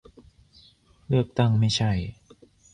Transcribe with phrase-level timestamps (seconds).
[1.07, 1.91] เลือกตั้งไม่ใช่